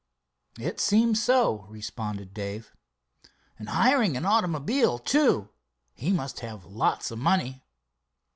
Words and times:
"It 0.57 0.79
seems 0.79 1.21
so," 1.21 1.67
responded 1.69 2.33
Dave. 2.33 2.73
"And 3.59 3.69
hiring 3.69 4.17
an 4.17 4.25
automobile, 4.25 4.97
too. 4.97 5.49
He 5.93 6.11
must 6.11 6.39
have 6.39 6.65
lots 6.65 7.11
of 7.11 7.19
money." 7.19 7.61